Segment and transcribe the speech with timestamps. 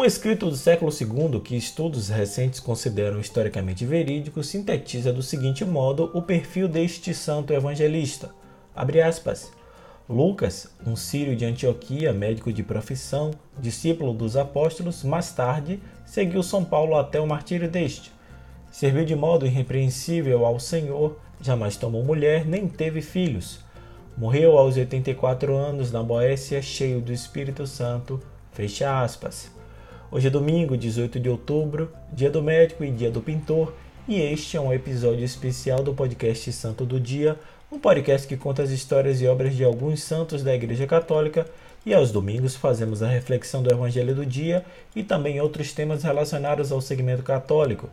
[0.00, 6.10] Um escrito do século II que estudos recentes consideram historicamente verídico sintetiza do seguinte modo
[6.14, 8.30] o perfil deste santo evangelista.
[8.74, 9.52] Aspas.
[10.08, 16.64] Lucas, um sírio de Antioquia, médico de profissão, discípulo dos apóstolos, mais tarde seguiu São
[16.64, 18.10] Paulo até o martírio deste.
[18.72, 23.60] Serviu de modo irrepreensível ao Senhor, jamais tomou mulher, nem teve filhos.
[24.16, 28.18] Morreu aos 84 anos na Boécia, cheio do Espírito Santo.
[28.50, 29.59] Fecha aspas.
[30.12, 33.72] Hoje é domingo, 18 de outubro, dia do médico e dia do pintor,
[34.08, 37.38] e este é um episódio especial do podcast Santo do Dia,
[37.70, 41.46] um podcast que conta as histórias e obras de alguns santos da Igreja Católica,
[41.86, 44.64] e aos domingos fazemos a reflexão do Evangelho do Dia
[44.96, 47.88] e também outros temas relacionados ao segmento católico.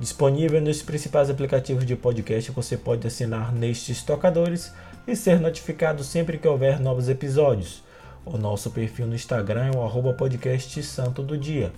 [0.00, 4.74] Disponível nos principais aplicativos de podcast, você pode assinar nestes tocadores
[5.06, 7.84] e ser notificado sempre que houver novos episódios.
[8.24, 11.72] O nosso perfil no Instagram é o arroba podcast Santo do Dia.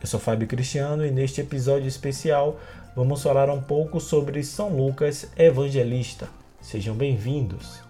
[0.00, 2.60] Eu sou Fábio Cristiano e neste episódio especial
[2.94, 6.28] vamos falar um pouco sobre São Lucas Evangelista.
[6.60, 7.82] Sejam bem-vindos!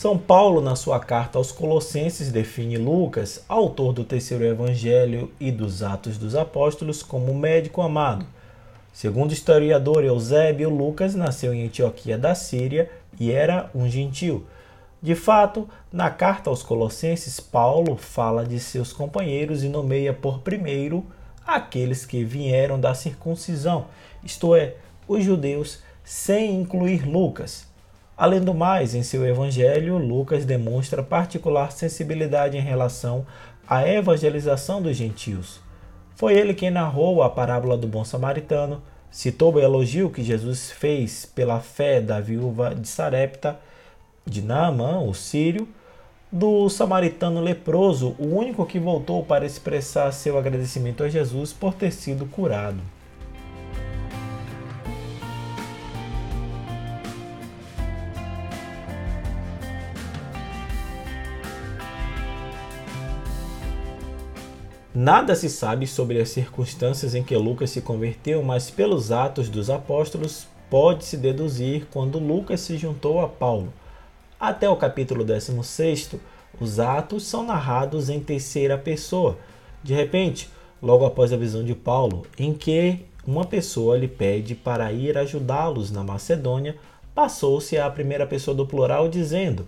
[0.00, 5.82] São Paulo, na sua carta aos Colossenses, define Lucas, autor do terceiro evangelho e dos
[5.82, 8.24] Atos dos Apóstolos, como médico amado.
[8.92, 14.46] Segundo o historiador Eusébio, Lucas nasceu em Antioquia da Síria e era um gentil.
[15.02, 21.04] De fato, na carta aos Colossenses, Paulo fala de seus companheiros e nomeia por primeiro
[21.44, 23.86] aqueles que vieram da circuncisão,
[24.22, 24.76] isto é,
[25.08, 27.66] os judeus, sem incluir Lucas.
[28.18, 33.24] Além do mais, em seu evangelho, Lucas demonstra particular sensibilidade em relação
[33.64, 35.60] à evangelização dos gentios.
[36.16, 41.26] Foi ele quem narrou a parábola do bom samaritano, citou o elogio que Jesus fez
[41.26, 43.56] pela fé da viúva de Sarepta,
[44.26, 45.68] de Naamã, o sírio,
[46.30, 51.92] do samaritano leproso, o único que voltou para expressar seu agradecimento a Jesus por ter
[51.92, 52.80] sido curado.
[64.94, 69.68] Nada se sabe sobre as circunstâncias em que Lucas se converteu, mas pelos atos dos
[69.68, 73.72] apóstolos pode-se deduzir quando Lucas se juntou a Paulo.
[74.40, 76.14] Até o capítulo 16,
[76.58, 79.36] os atos são narrados em terceira pessoa.
[79.82, 80.48] De repente,
[80.82, 85.90] logo após a visão de Paulo, em que uma pessoa lhe pede para ir ajudá-los
[85.90, 86.76] na Macedônia,
[87.14, 89.66] passou-se à primeira pessoa do plural, dizendo: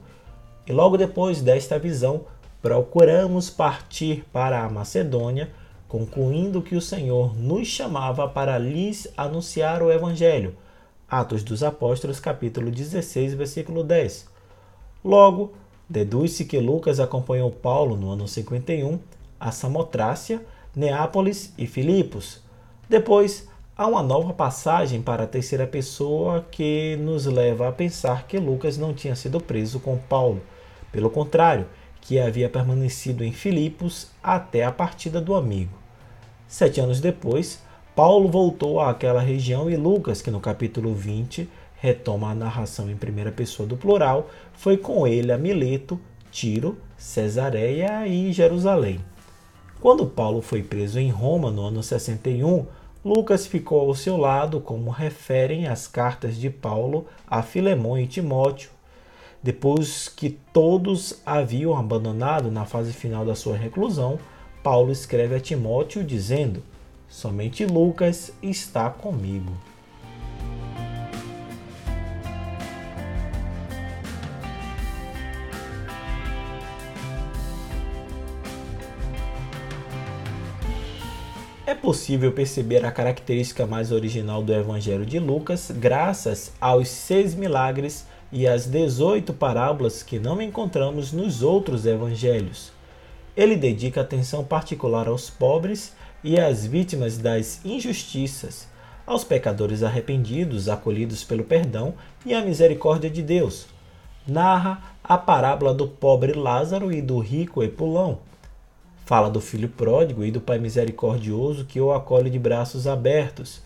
[0.66, 2.22] E logo depois desta visão,
[2.62, 5.50] procuramos partir para a Macedônia,
[5.88, 10.54] concluindo que o Senhor nos chamava para lhes anunciar o Evangelho.
[11.08, 14.28] Atos dos Apóstolos, capítulo 16, versículo 10.
[15.04, 15.54] Logo,
[15.88, 19.00] deduz-se que Lucas acompanhou Paulo no ano 51
[19.40, 20.42] a Samotrácia,
[20.76, 22.42] Neápolis e Filipos.
[22.88, 28.38] Depois, há uma nova passagem para a terceira pessoa que nos leva a pensar que
[28.38, 30.42] Lucas não tinha sido preso com Paulo.
[30.92, 31.66] Pelo contrário,
[32.00, 35.78] que havia permanecido em Filipos até a partida do amigo.
[36.48, 37.62] Sete anos depois,
[37.94, 43.32] Paulo voltou àquela região e Lucas, que no capítulo 20 retoma a narração em primeira
[43.32, 45.98] pessoa do plural, foi com ele a Mileto,
[46.30, 49.00] Tiro, Cesareia e Jerusalém.
[49.80, 52.66] Quando Paulo foi preso em Roma no ano 61,
[53.02, 58.70] Lucas ficou ao seu lado, como referem as cartas de Paulo a Filemão e Timóteo,
[59.42, 64.18] depois que todos haviam abandonado na fase final da sua reclusão,
[64.62, 66.62] Paulo escreve a Timóteo dizendo:
[67.08, 69.52] Somente Lucas está comigo.
[81.66, 88.04] É possível perceber a característica mais original do Evangelho de Lucas graças aos seis milagres
[88.32, 92.72] e as 18 parábolas que não encontramos nos outros evangelhos.
[93.36, 98.68] Ele dedica atenção particular aos pobres e às vítimas das injustiças,
[99.06, 101.94] aos pecadores arrependidos, acolhidos pelo perdão
[102.24, 103.66] e a misericórdia de Deus.
[104.26, 108.18] Narra a parábola do pobre Lázaro e do rico Epulão.
[109.04, 113.62] Fala do filho pródigo e do pai misericordioso que o acolhe de braços abertos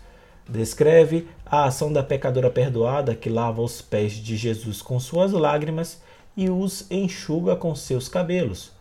[0.47, 6.01] Descreve a ação da pecadora perdoada que lava os pés de Jesus com suas lágrimas
[6.37, 8.71] e os enxuga com seus cabelos.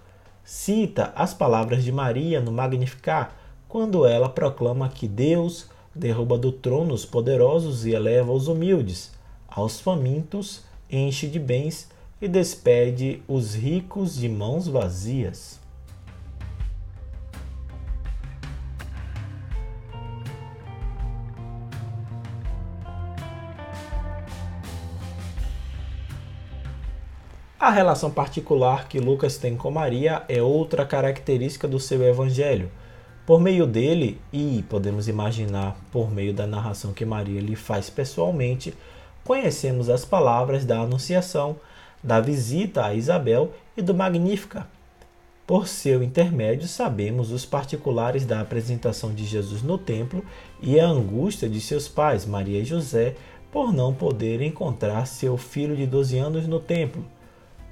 [0.45, 3.31] Cita as palavras de Maria no Magnificat,
[3.67, 9.13] quando ela proclama que Deus derruba do trono os poderosos e eleva os humildes,
[9.49, 11.89] aos famintos enche de bens
[12.21, 15.64] e despede os ricos de mãos vazias.
[27.65, 32.71] A relação particular que Lucas tem com Maria é outra característica do seu evangelho.
[33.25, 38.75] Por meio dele, e podemos imaginar por meio da narração que Maria lhe faz pessoalmente,
[39.25, 41.57] conhecemos as palavras da Anunciação,
[42.03, 44.67] da visita a Isabel e do Magnífica.
[45.47, 50.23] Por seu intermédio, sabemos os particulares da apresentação de Jesus no templo
[50.61, 53.15] e a angústia de seus pais, Maria e José,
[53.51, 57.03] por não poderem encontrar seu filho de 12 anos no templo.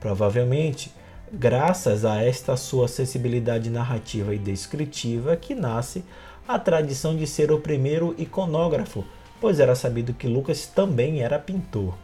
[0.03, 0.93] Provavelmente,
[1.33, 6.05] graças a esta sua sensibilidade narrativa e descritiva que nasce
[6.47, 9.05] a tradição de ser o primeiro iconógrafo,
[9.41, 11.95] pois era sabido que Lucas também era pintor.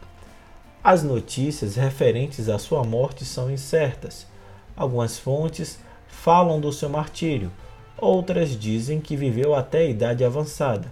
[0.81, 4.25] As notícias referentes à sua morte são incertas.
[4.77, 7.51] Algumas fontes falam do seu martírio,
[7.97, 10.89] outras dizem que viveu até a idade avançada.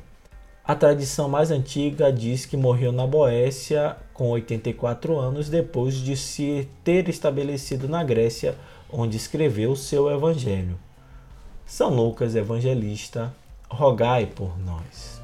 [0.68, 6.68] A tradição mais antiga diz que morreu na Boécia com 84 anos depois de se
[6.84, 8.54] ter estabelecido na Grécia,
[8.92, 10.78] onde escreveu seu evangelho.
[11.66, 13.34] São Lucas Evangelista,
[13.70, 15.17] rogai por nós.